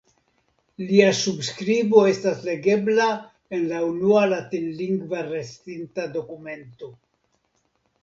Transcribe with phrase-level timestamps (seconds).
[0.91, 3.07] Lia subskribo estas legebla
[3.59, 6.95] en la unua latinlingva restinta dokumento.